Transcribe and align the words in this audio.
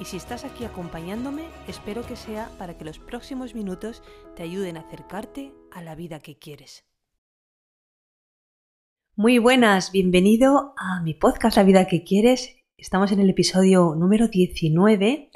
y 0.00 0.04
si 0.04 0.16
estás 0.16 0.44
aquí 0.44 0.64
acompañándome, 0.64 1.42
espero 1.66 2.06
que 2.06 2.14
sea 2.14 2.50
para 2.58 2.78
que 2.78 2.84
los 2.84 2.98
próximos 2.98 3.54
minutos 3.54 4.02
te 4.36 4.44
ayuden 4.44 4.76
a 4.76 4.80
acercarte 4.80 5.52
a 5.72 5.82
la 5.82 5.94
vida 5.94 6.20
que 6.20 6.38
quieres. 6.38 6.84
Muy 9.16 9.38
buenas, 9.38 9.90
bienvenido 9.90 10.74
a 10.76 11.02
mi 11.02 11.14
podcast 11.14 11.56
La 11.56 11.64
vida 11.64 11.88
que 11.88 12.04
quieres. 12.04 12.56
Estamos 12.76 13.10
en 13.10 13.18
el 13.18 13.30
episodio 13.30 13.96
número 13.96 14.28
19 14.28 15.30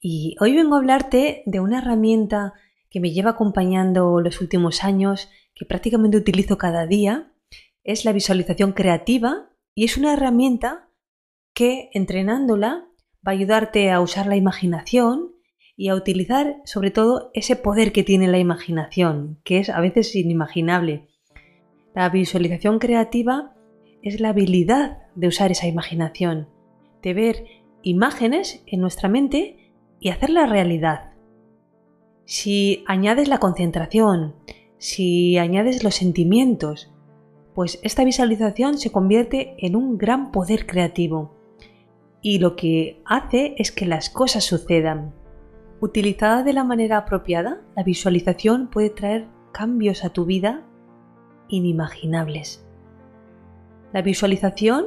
y 0.00 0.36
hoy 0.38 0.54
vengo 0.54 0.74
a 0.74 0.78
hablarte 0.78 1.42
de 1.46 1.60
una 1.60 1.78
herramienta 1.78 2.52
que 2.90 3.00
me 3.00 3.12
lleva 3.12 3.30
acompañando 3.30 4.20
los 4.20 4.42
últimos 4.42 4.84
años, 4.84 5.30
que 5.54 5.64
prácticamente 5.64 6.18
utilizo 6.18 6.58
cada 6.58 6.86
día. 6.86 7.32
Es 7.84 8.04
la 8.04 8.12
visualización 8.12 8.72
creativa 8.72 9.50
y 9.74 9.84
es 9.84 9.96
una 9.96 10.12
herramienta 10.12 10.90
que 11.54 11.88
entrenándola 11.94 12.87
va 13.26 13.32
a 13.32 13.34
ayudarte 13.34 13.90
a 13.90 14.00
usar 14.00 14.26
la 14.26 14.36
imaginación 14.36 15.32
y 15.76 15.88
a 15.88 15.94
utilizar 15.94 16.56
sobre 16.64 16.90
todo 16.90 17.30
ese 17.34 17.56
poder 17.56 17.92
que 17.92 18.02
tiene 18.02 18.28
la 18.28 18.38
imaginación, 18.38 19.40
que 19.44 19.58
es 19.58 19.70
a 19.70 19.80
veces 19.80 20.14
inimaginable. 20.16 21.08
La 21.94 22.08
visualización 22.08 22.78
creativa 22.78 23.54
es 24.02 24.20
la 24.20 24.30
habilidad 24.30 24.98
de 25.14 25.28
usar 25.28 25.50
esa 25.50 25.66
imaginación, 25.66 26.48
de 27.02 27.14
ver 27.14 27.44
imágenes 27.82 28.62
en 28.66 28.80
nuestra 28.80 29.08
mente 29.08 29.72
y 30.00 30.10
hacerla 30.10 30.46
realidad. 30.46 31.12
Si 32.24 32.84
añades 32.86 33.28
la 33.28 33.38
concentración, 33.38 34.34
si 34.78 35.38
añades 35.38 35.82
los 35.82 35.94
sentimientos, 35.94 36.92
pues 37.54 37.80
esta 37.82 38.04
visualización 38.04 38.78
se 38.78 38.92
convierte 38.92 39.54
en 39.58 39.74
un 39.74 39.96
gran 39.96 40.30
poder 40.30 40.66
creativo 40.66 41.37
y 42.20 42.38
lo 42.38 42.56
que 42.56 43.02
hace 43.04 43.54
es 43.58 43.72
que 43.72 43.86
las 43.86 44.10
cosas 44.10 44.44
sucedan. 44.44 45.14
Utilizada 45.80 46.42
de 46.42 46.52
la 46.52 46.64
manera 46.64 46.98
apropiada, 46.98 47.60
la 47.76 47.84
visualización 47.84 48.68
puede 48.68 48.90
traer 48.90 49.28
cambios 49.52 50.04
a 50.04 50.10
tu 50.10 50.24
vida 50.24 50.64
inimaginables. 51.48 52.64
La 53.92 54.02
visualización 54.02 54.86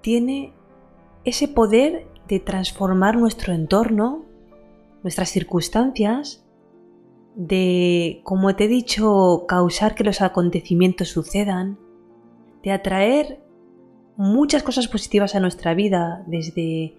tiene 0.00 0.52
ese 1.24 1.48
poder 1.48 2.06
de 2.28 2.40
transformar 2.40 3.16
nuestro 3.16 3.52
entorno, 3.52 4.24
nuestras 5.02 5.30
circunstancias, 5.30 6.44
de, 7.34 8.20
como 8.24 8.54
te 8.56 8.64
he 8.64 8.68
dicho, 8.68 9.44
causar 9.48 9.94
que 9.94 10.04
los 10.04 10.20
acontecimientos 10.20 11.08
sucedan, 11.08 11.78
de 12.62 12.72
atraer 12.72 13.40
muchas 14.20 14.62
cosas 14.62 14.86
positivas 14.86 15.34
a 15.34 15.40
nuestra 15.40 15.72
vida, 15.72 16.22
desde 16.26 16.94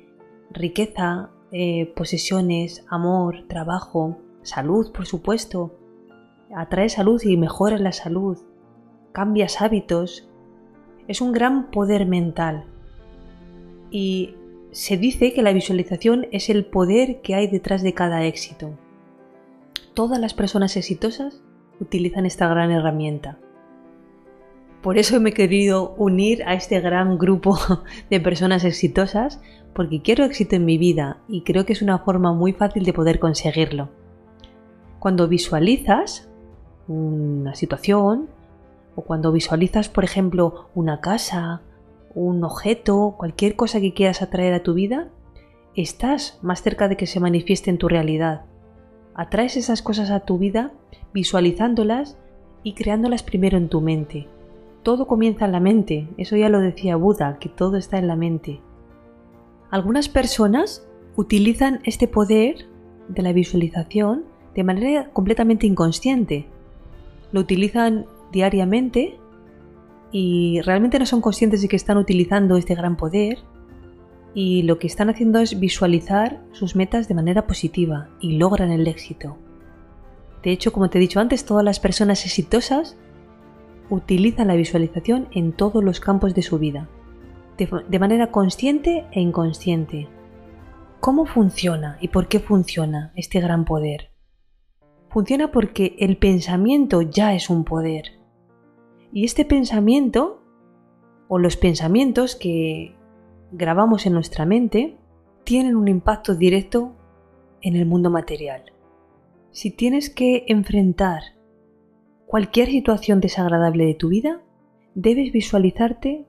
riqueza, 0.49 1.29
eh, 1.51 1.93
posesiones, 1.95 2.83
amor, 2.89 3.45
trabajo, 3.47 4.17
salud, 4.41 4.91
por 4.91 5.05
supuesto. 5.05 5.77
Atrae 6.55 6.89
salud 6.89 7.21
y 7.23 7.37
mejora 7.37 7.77
la 7.77 7.91
salud. 7.91 8.39
Cambias 9.11 9.61
hábitos. 9.61 10.27
Es 11.07 11.21
un 11.21 11.31
gran 11.31 11.69
poder 11.69 12.07
mental. 12.07 12.65
Y 13.91 14.33
se 14.71 14.97
dice 14.97 15.31
que 15.31 15.43
la 15.43 15.53
visualización 15.53 16.25
es 16.31 16.49
el 16.49 16.65
poder 16.65 17.21
que 17.21 17.35
hay 17.35 17.45
detrás 17.45 17.83
de 17.83 17.93
cada 17.93 18.25
éxito. 18.25 18.71
Todas 19.93 20.19
las 20.19 20.33
personas 20.33 20.75
exitosas 20.75 21.43
utilizan 21.79 22.25
esta 22.25 22.47
gran 22.47 22.71
herramienta. 22.71 23.37
Por 24.81 24.97
eso 24.97 25.19
me 25.19 25.29
he 25.29 25.33
querido 25.33 25.93
unir 25.97 26.43
a 26.43 26.55
este 26.55 26.79
gran 26.79 27.19
grupo 27.19 27.55
de 28.09 28.19
personas 28.19 28.63
exitosas, 28.63 29.39
porque 29.73 30.01
quiero 30.01 30.25
éxito 30.25 30.55
en 30.55 30.65
mi 30.65 30.77
vida 30.77 31.17
y 31.27 31.41
creo 31.43 31.65
que 31.65 31.73
es 31.73 31.83
una 31.83 31.99
forma 31.99 32.33
muy 32.33 32.53
fácil 32.53 32.83
de 32.83 32.93
poder 32.93 33.19
conseguirlo. 33.19 33.89
Cuando 34.99 35.27
visualizas 35.27 36.27
una 36.87 37.55
situación, 37.55 38.27
o 38.95 39.03
cuando 39.03 39.31
visualizas, 39.31 39.87
por 39.87 40.03
ejemplo, 40.03 40.69
una 40.75 40.99
casa, 40.99 41.61
un 42.15 42.43
objeto, 42.43 43.15
cualquier 43.17 43.55
cosa 43.55 43.79
que 43.79 43.93
quieras 43.93 44.21
atraer 44.21 44.53
a 44.53 44.63
tu 44.63 44.73
vida, 44.73 45.09
estás 45.75 46.39
más 46.41 46.61
cerca 46.61 46.87
de 46.87 46.97
que 46.97 47.07
se 47.07 47.19
manifieste 47.19 47.69
en 47.69 47.77
tu 47.77 47.87
realidad. 47.87 48.45
Atraes 49.13 49.57
esas 49.57 49.81
cosas 49.81 50.09
a 50.09 50.21
tu 50.21 50.39
vida 50.39 50.71
visualizándolas 51.13 52.17
y 52.63 52.73
creándolas 52.73 53.23
primero 53.23 53.57
en 53.57 53.69
tu 53.69 53.79
mente 53.79 54.27
todo 54.83 55.07
comienza 55.07 55.45
en 55.45 55.51
la 55.51 55.59
mente, 55.59 56.07
eso 56.17 56.35
ya 56.35 56.49
lo 56.49 56.59
decía 56.59 56.95
Buda, 56.95 57.37
que 57.39 57.49
todo 57.49 57.77
está 57.77 57.97
en 57.97 58.07
la 58.07 58.15
mente. 58.15 58.61
Algunas 59.69 60.09
personas 60.09 60.85
utilizan 61.15 61.81
este 61.83 62.07
poder 62.07 62.67
de 63.07 63.21
la 63.21 63.33
visualización 63.33 64.25
de 64.55 64.63
manera 64.63 65.09
completamente 65.11 65.67
inconsciente. 65.67 66.47
Lo 67.31 67.39
utilizan 67.39 68.05
diariamente 68.31 69.17
y 70.11 70.61
realmente 70.61 70.99
no 70.99 71.05
son 71.05 71.21
conscientes 71.21 71.61
de 71.61 71.67
que 71.67 71.75
están 71.75 71.97
utilizando 71.97 72.57
este 72.57 72.75
gran 72.75 72.97
poder 72.97 73.39
y 74.33 74.63
lo 74.63 74.79
que 74.79 74.87
están 74.87 75.09
haciendo 75.09 75.39
es 75.39 75.59
visualizar 75.59 76.41
sus 76.51 76.75
metas 76.75 77.07
de 77.07 77.15
manera 77.15 77.47
positiva 77.47 78.09
y 78.19 78.37
logran 78.37 78.71
el 78.71 78.87
éxito. 78.87 79.37
De 80.43 80.51
hecho, 80.51 80.71
como 80.73 80.89
te 80.89 80.97
he 80.97 81.01
dicho 81.01 81.19
antes, 81.19 81.45
todas 81.45 81.63
las 81.63 81.79
personas 81.79 82.25
exitosas 82.25 82.97
utilizan 83.91 84.47
la 84.47 84.55
visualización 84.55 85.27
en 85.31 85.51
todos 85.51 85.83
los 85.83 85.99
campos 85.99 86.33
de 86.33 86.41
su 86.41 86.57
vida, 86.57 86.89
de, 87.57 87.99
manera 87.99 88.31
consciente 88.31 89.05
e 89.11 89.19
inconsciente. 89.19 90.07
¿Cómo 91.01 91.25
funciona 91.25 91.97
y 91.99 92.07
por 92.07 92.27
qué 92.27 92.39
funciona 92.39 93.11
este 93.15 93.41
gran 93.41 93.65
poder? 93.65 94.09
Funciona 95.09 95.51
porque 95.51 95.95
el 95.99 96.17
pensamiento 96.17 97.01
ya 97.01 97.35
es 97.35 97.49
un 97.49 97.65
poder. 97.65 98.19
Y 99.11 99.25
este 99.25 99.43
pensamiento, 99.43 100.41
o 101.27 101.37
los 101.37 101.57
pensamientos 101.57 102.35
que 102.35 102.95
grabamos 103.51 104.05
en 104.05 104.13
nuestra 104.13 104.45
mente, 104.45 104.97
tienen 105.43 105.75
un 105.75 105.89
impacto 105.89 106.33
directo 106.33 106.95
en 107.61 107.75
el 107.75 107.85
mundo 107.85 108.09
material. 108.09 108.71
Si 109.51 109.69
tienes 109.69 110.09
que 110.09 110.45
enfrentar 110.47 111.40
cualquier 112.31 112.69
situación 112.69 113.19
desagradable 113.19 113.85
de 113.85 113.93
tu 113.93 114.07
vida, 114.07 114.39
debes 114.95 115.33
visualizarte 115.33 116.25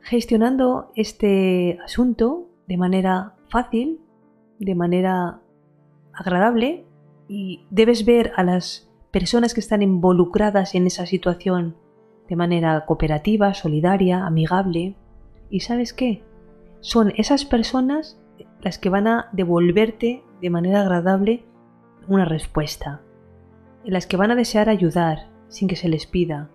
gestionando 0.00 0.92
este 0.94 1.76
asunto 1.84 2.46
de 2.68 2.76
manera 2.76 3.34
fácil, 3.48 3.98
de 4.60 4.76
manera 4.76 5.40
agradable 6.12 6.86
y 7.26 7.66
debes 7.68 8.04
ver 8.04 8.30
a 8.36 8.44
las 8.44 8.92
personas 9.10 9.54
que 9.54 9.60
están 9.60 9.82
involucradas 9.82 10.76
en 10.76 10.86
esa 10.86 11.04
situación 11.04 11.74
de 12.28 12.36
manera 12.36 12.86
cooperativa, 12.86 13.54
solidaria, 13.54 14.24
amigable. 14.24 14.94
¿Y 15.50 15.60
sabes 15.60 15.92
qué? 15.92 16.22
Son 16.78 17.12
esas 17.16 17.44
personas 17.44 18.20
las 18.60 18.78
que 18.78 18.88
van 18.88 19.08
a 19.08 19.30
devolverte 19.32 20.22
de 20.40 20.50
manera 20.50 20.82
agradable 20.82 21.44
una 22.06 22.24
respuesta 22.24 23.02
en 23.88 23.94
las 23.94 24.06
que 24.06 24.18
van 24.18 24.30
a 24.30 24.34
desear 24.34 24.68
ayudar 24.68 25.30
sin 25.48 25.66
que 25.66 25.74
se 25.74 25.88
les 25.88 26.04
pida. 26.04 26.50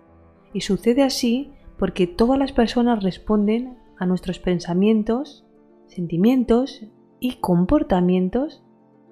Y 0.52 0.60
sucede 0.60 1.02
así 1.02 1.50
porque 1.80 2.06
todas 2.06 2.38
las 2.38 2.52
personas 2.52 3.02
responden 3.02 3.76
a 3.98 4.06
nuestros 4.06 4.38
pensamientos, 4.38 5.44
sentimientos 5.88 6.86
y 7.18 7.38
comportamientos 7.38 8.62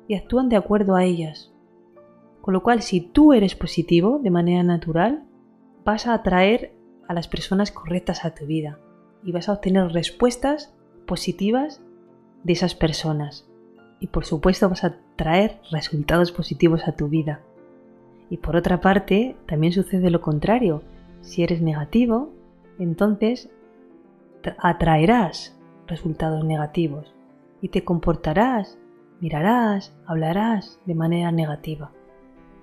y 0.07 0.15
actúan 0.15 0.49
de 0.49 0.55
acuerdo 0.55 0.95
a 0.95 1.03
ellas. 1.03 1.53
Con 2.43 2.55
lo 2.55 2.63
cual, 2.63 2.83
si 2.83 3.01
tú 3.01 3.33
eres 3.33 3.57
positivo 3.57 4.21
de 4.23 4.31
manera 4.31 4.63
natural, 4.63 5.25
vas 5.85 6.07
a 6.07 6.15
atraer 6.15 6.73
a 7.09 7.15
las 7.15 7.27
personas 7.27 7.73
correctas 7.73 8.25
a 8.25 8.37
tu 8.37 8.47
vida 8.47 8.79
y 9.25 9.33
vas 9.33 9.49
a 9.49 9.55
obtener 9.55 9.91
respuestas 9.91 10.73
positivas 11.09 11.83
de 12.45 12.53
esas 12.53 12.77
personas. 12.77 13.49
Y 13.99 14.07
por 14.07 14.27
supuesto 14.27 14.69
vas 14.69 14.85
a 14.85 14.99
traer 15.17 15.61
resultados 15.73 16.31
positivos 16.31 16.87
a 16.87 16.93
tu 16.93 17.09
vida. 17.09 17.41
Y 18.33 18.39
por 18.39 18.57
otra 18.57 18.81
parte, 18.81 19.37
también 19.45 19.75
sucede 19.75 20.09
lo 20.09 20.23
contrario. 20.23 20.83
Si 21.21 21.43
eres 21.43 21.61
negativo, 21.61 22.33
entonces 22.79 23.51
atraerás 24.57 25.55
resultados 25.87 26.43
negativos 26.43 27.15
y 27.61 27.69
te 27.69 27.85
comportarás, 27.85 28.79
mirarás, 29.21 29.95
hablarás 30.07 30.81
de 30.87 30.95
manera 30.95 31.31
negativa. 31.31 31.93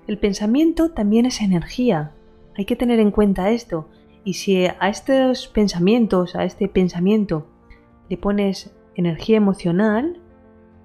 El 0.08 0.18
pensamiento 0.18 0.90
también 0.94 1.28
es 1.28 1.40
energía. 1.40 2.14
Hay 2.58 2.66
que 2.66 2.76
tener 2.76 3.00
en 3.00 3.12
cuenta 3.12 3.52
esto. 3.52 3.90
Y 4.24 4.34
si 4.34 4.66
a 4.66 4.90
estos 4.90 5.50
pensamientos, 5.50 6.36
a 6.36 6.46
este 6.46 6.68
pensamiento, 6.68 7.46
le 8.10 8.18
pones 8.18 8.76
energía 8.96 9.38
emocional, 9.38 10.20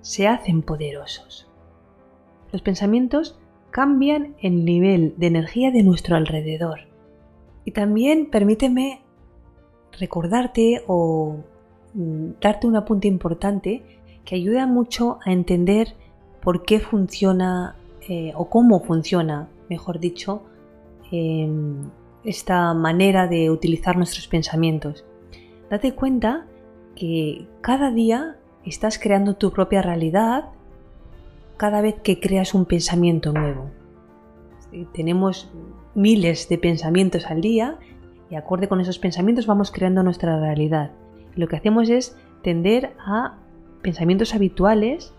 se 0.03 0.29
hacen 0.29 0.61
poderosos. 0.61 1.51
Los 2.53 2.61
pensamientos 2.61 3.41
cambian 3.75 4.37
el 4.41 4.65
nivel 4.65 5.15
de 5.17 5.27
energía 5.27 5.73
de 5.73 5.83
nuestro 5.83 6.15
alrededor. 6.15 6.83
Y 7.65 7.73
también 7.73 8.31
permíteme 8.31 9.01
recordarte 9.99 10.85
o 10.87 11.39
mm, 11.93 12.35
darte 12.41 12.69
un 12.69 12.77
apunte 12.77 13.09
importante 13.09 13.83
que 14.25 14.37
ayuda 14.37 14.69
mucho 14.69 15.19
a 15.27 15.33
entender 15.33 15.97
por 16.41 16.65
qué 16.65 16.79
funciona 16.79 17.75
eh, 18.09 18.31
o 18.37 18.49
cómo 18.49 18.79
funciona, 18.79 19.49
mejor 19.69 19.99
dicho, 19.99 20.45
em, 21.11 21.91
esta 22.23 22.75
manera 22.75 23.27
de 23.27 23.51
utilizar 23.51 23.97
nuestros 23.97 24.29
pensamientos. 24.29 25.05
Date 25.69 25.97
cuenta 25.97 26.47
que 26.95 27.49
cada 27.61 27.91
día 27.91 28.37
estás 28.65 29.01
creando 29.01 29.35
tu 29.35 29.51
propia 29.51 29.83
realidad 29.83 30.54
cada 31.57 31.81
vez 31.81 31.97
que 32.03 32.21
creas 32.21 32.55
un 32.55 32.65
pensamiento 32.65 33.33
nuevo. 33.33 33.71
Tenemos 34.93 35.53
miles 35.95 36.49
de 36.49 36.59
pensamientos 36.59 37.27
al 37.27 37.41
día 37.41 37.79
y 38.31 38.35
acorde 38.35 38.69
con 38.69 38.81
esos 38.81 38.99
pensamientos 38.99 39.47
vamos 39.47 39.71
creando 39.71 40.03
nuestra 40.03 40.41
realidad. 40.41 40.93
lo 41.37 41.49
que 41.49 41.57
hacemos 41.57 41.89
es 41.89 42.17
tender 42.43 42.95
a 43.05 43.39
pensamientos 43.83 44.35
habituales 44.35 45.13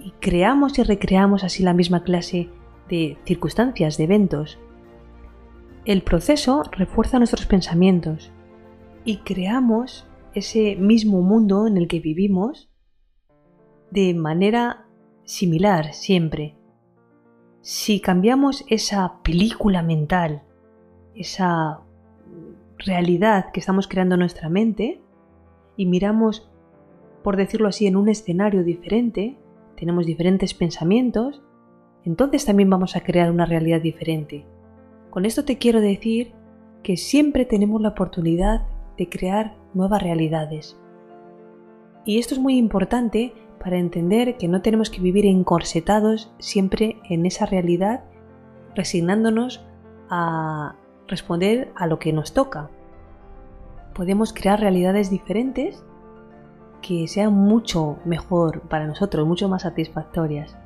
y 0.00 0.10
creamos 0.20 0.78
y 0.78 0.82
recreamos 0.82 1.44
así 1.44 1.62
la 1.62 1.72
misma 1.72 2.02
clase 2.02 2.48
de 2.88 3.16
circunstancias, 3.24 3.96
de 3.96 4.04
eventos. 4.04 4.58
El 5.84 6.02
proceso 6.02 6.64
refuerza 6.72 7.18
nuestros 7.18 7.46
pensamientos 7.46 8.32
y 9.04 9.18
creamos 9.18 10.06
ese 10.34 10.76
mismo 10.76 11.22
mundo 11.22 11.66
en 11.66 11.76
el 11.76 11.88
que 11.88 12.00
vivimos 12.00 12.70
de 13.90 14.14
manera 14.14 14.86
similar 15.24 15.94
siempre. 15.94 16.56
Si 17.60 18.00
cambiamos 18.00 18.64
esa 18.68 19.22
película 19.22 19.82
mental, 19.82 20.42
esa 21.14 21.80
realidad 22.78 23.52
que 23.52 23.60
estamos 23.60 23.86
creando 23.86 24.16
en 24.16 24.20
nuestra 24.20 24.48
mente 24.48 25.00
y 25.76 25.86
miramos, 25.86 26.50
por 27.22 27.36
decirlo 27.36 27.68
así, 27.68 27.86
en 27.86 27.96
un 27.96 28.08
escenario 28.08 28.64
diferente, 28.64 29.36
tenemos 29.76 30.06
diferentes 30.06 30.54
pensamientos, 30.54 31.42
entonces 32.04 32.44
también 32.44 32.70
vamos 32.70 32.96
a 32.96 33.02
crear 33.02 33.30
una 33.30 33.46
realidad 33.46 33.80
diferente. 33.80 34.44
Con 35.10 35.24
esto 35.24 35.44
te 35.44 35.58
quiero 35.58 35.80
decir 35.80 36.32
que 36.82 36.96
siempre 36.96 37.44
tenemos 37.44 37.80
la 37.80 37.90
oportunidad 37.90 38.66
de 38.96 39.08
crear 39.08 39.54
nuevas 39.74 40.02
realidades. 40.02 40.76
Y 42.04 42.18
esto 42.18 42.34
es 42.34 42.40
muy 42.40 42.58
importante 42.58 43.32
para 43.62 43.78
entender 43.78 44.36
que 44.38 44.48
no 44.48 44.60
tenemos 44.60 44.90
que 44.90 45.00
vivir 45.00 45.24
encorsetados 45.24 46.32
siempre 46.38 46.96
en 47.08 47.26
esa 47.26 47.46
realidad, 47.46 48.02
resignándonos 48.74 49.64
a 50.10 50.74
responder 51.06 51.70
a 51.76 51.86
lo 51.86 51.98
que 51.98 52.12
nos 52.12 52.32
toca. 52.32 52.70
Podemos 53.94 54.32
crear 54.32 54.58
realidades 54.58 55.10
diferentes 55.10 55.84
que 56.80 57.06
sean 57.06 57.34
mucho 57.34 57.98
mejor 58.04 58.62
para 58.62 58.86
nosotros, 58.86 59.28
mucho 59.28 59.48
más 59.48 59.62
satisfactorias. 59.62 60.56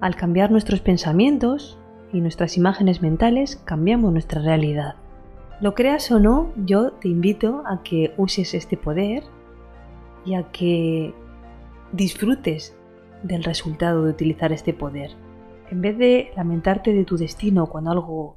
Al 0.00 0.16
cambiar 0.16 0.50
nuestros 0.50 0.80
pensamientos 0.80 1.78
y 2.12 2.20
nuestras 2.20 2.56
imágenes 2.56 3.02
mentales, 3.02 3.56
cambiamos 3.64 4.12
nuestra 4.12 4.40
realidad. 4.40 4.94
Lo 5.60 5.74
creas 5.74 6.10
o 6.10 6.18
no, 6.18 6.50
yo 6.56 6.92
te 6.92 7.08
invito 7.08 7.62
a 7.66 7.82
que 7.82 8.14
uses 8.16 8.54
este 8.54 8.76
poder 8.76 9.22
y 10.24 10.34
a 10.34 10.44
que 10.50 11.12
disfrutes 11.94 12.76
del 13.22 13.44
resultado 13.44 14.04
de 14.04 14.10
utilizar 14.10 14.52
este 14.52 14.74
poder. 14.74 15.12
En 15.70 15.80
vez 15.80 15.96
de 15.96 16.30
lamentarte 16.36 16.92
de 16.92 17.04
tu 17.04 17.16
destino 17.16 17.68
cuando 17.68 17.90
algo 17.90 18.36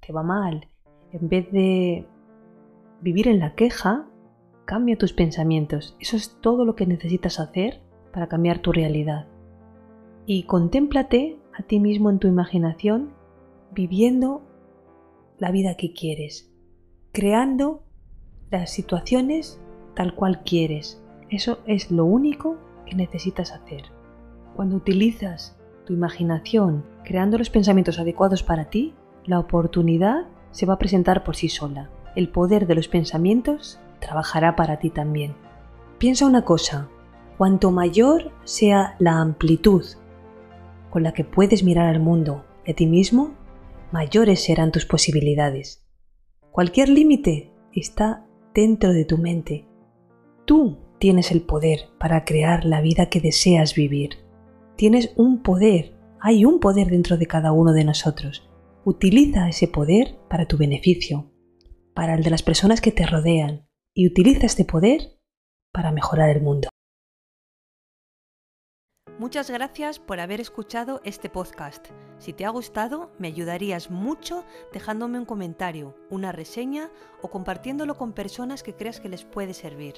te 0.00 0.12
va 0.12 0.22
mal, 0.22 0.68
en 1.12 1.28
vez 1.28 1.50
de 1.50 2.06
vivir 3.00 3.28
en 3.28 3.40
la 3.40 3.54
queja, 3.54 4.06
cambia 4.64 4.96
tus 4.96 5.12
pensamientos. 5.12 5.96
Eso 6.00 6.16
es 6.16 6.38
todo 6.40 6.64
lo 6.64 6.76
que 6.76 6.86
necesitas 6.86 7.40
hacer 7.40 7.80
para 8.12 8.28
cambiar 8.28 8.60
tu 8.60 8.72
realidad. 8.72 9.26
Y 10.26 10.44
contémplate 10.44 11.38
a 11.58 11.62
ti 11.62 11.80
mismo 11.80 12.10
en 12.10 12.18
tu 12.18 12.28
imaginación 12.28 13.12
viviendo 13.72 14.42
la 15.38 15.50
vida 15.50 15.76
que 15.76 15.92
quieres, 15.92 16.52
creando 17.10 17.82
las 18.50 18.70
situaciones 18.70 19.60
tal 19.94 20.14
cual 20.14 20.42
quieres. 20.44 21.02
Eso 21.30 21.58
es 21.66 21.90
lo 21.90 22.04
único 22.04 22.58
necesitas 22.96 23.52
hacer. 23.52 23.84
Cuando 24.54 24.76
utilizas 24.76 25.56
tu 25.86 25.92
imaginación 25.92 26.84
creando 27.04 27.38
los 27.38 27.50
pensamientos 27.50 27.98
adecuados 27.98 28.42
para 28.42 28.66
ti, 28.66 28.94
la 29.24 29.38
oportunidad 29.38 30.26
se 30.50 30.66
va 30.66 30.74
a 30.74 30.78
presentar 30.78 31.24
por 31.24 31.36
sí 31.36 31.48
sola. 31.48 31.90
El 32.14 32.28
poder 32.28 32.66
de 32.66 32.74
los 32.74 32.88
pensamientos 32.88 33.80
trabajará 34.00 34.56
para 34.56 34.78
ti 34.78 34.90
también. 34.90 35.34
Piensa 35.98 36.26
una 36.26 36.44
cosa, 36.44 36.88
cuanto 37.38 37.70
mayor 37.70 38.32
sea 38.44 38.96
la 38.98 39.20
amplitud 39.20 39.84
con 40.92 41.02
la 41.02 41.12
que 41.12 41.24
puedes 41.24 41.64
mirar 41.64 41.86
al 41.86 42.00
mundo 42.00 42.44
y 42.66 42.72
a 42.72 42.74
ti 42.74 42.86
mismo, 42.86 43.32
mayores 43.92 44.44
serán 44.44 44.72
tus 44.72 44.84
posibilidades. 44.84 45.82
Cualquier 46.50 46.90
límite 46.90 47.50
está 47.72 48.26
dentro 48.52 48.92
de 48.92 49.06
tu 49.06 49.16
mente. 49.16 49.66
Tú 50.44 50.76
tienes 51.02 51.32
el 51.32 51.42
poder 51.42 51.88
para 51.98 52.24
crear 52.24 52.64
la 52.64 52.80
vida 52.80 53.06
que 53.06 53.20
deseas 53.20 53.74
vivir. 53.74 54.18
Tienes 54.76 55.12
un 55.16 55.42
poder, 55.42 55.96
hay 56.20 56.44
un 56.44 56.60
poder 56.60 56.90
dentro 56.90 57.16
de 57.16 57.26
cada 57.26 57.50
uno 57.50 57.72
de 57.72 57.82
nosotros. 57.82 58.48
Utiliza 58.84 59.48
ese 59.48 59.66
poder 59.66 60.20
para 60.30 60.46
tu 60.46 60.58
beneficio, 60.58 61.32
para 61.92 62.14
el 62.14 62.22
de 62.22 62.30
las 62.30 62.44
personas 62.44 62.80
que 62.80 62.92
te 62.92 63.04
rodean, 63.04 63.66
y 63.92 64.06
utiliza 64.06 64.46
este 64.46 64.64
poder 64.64 65.18
para 65.72 65.90
mejorar 65.90 66.30
el 66.30 66.40
mundo. 66.40 66.68
Muchas 69.18 69.50
gracias 69.50 69.98
por 69.98 70.20
haber 70.20 70.40
escuchado 70.40 71.00
este 71.04 71.28
podcast. 71.28 71.88
Si 72.18 72.32
te 72.32 72.44
ha 72.44 72.50
gustado, 72.50 73.10
me 73.18 73.26
ayudarías 73.26 73.90
mucho 73.90 74.44
dejándome 74.72 75.18
un 75.18 75.24
comentario, 75.24 75.96
una 76.10 76.30
reseña 76.30 76.92
o 77.22 77.28
compartiéndolo 77.28 77.96
con 77.96 78.12
personas 78.12 78.62
que 78.62 78.76
creas 78.76 79.00
que 79.00 79.08
les 79.08 79.24
puede 79.24 79.52
servir. 79.52 79.94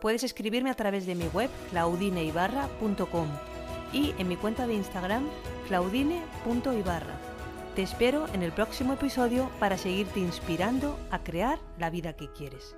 Puedes 0.00 0.24
escribirme 0.24 0.70
a 0.70 0.74
través 0.74 1.06
de 1.06 1.14
mi 1.14 1.26
web 1.28 1.50
claudineibarra.com 1.70 3.28
y 3.92 4.14
en 4.18 4.28
mi 4.28 4.36
cuenta 4.36 4.66
de 4.66 4.74
Instagram 4.74 5.26
claudine.ibarra. 5.68 7.18
Te 7.74 7.82
espero 7.82 8.26
en 8.32 8.42
el 8.42 8.52
próximo 8.52 8.94
episodio 8.94 9.50
para 9.60 9.76
seguirte 9.76 10.20
inspirando 10.20 10.98
a 11.10 11.22
crear 11.22 11.58
la 11.78 11.90
vida 11.90 12.14
que 12.14 12.30
quieres. 12.32 12.76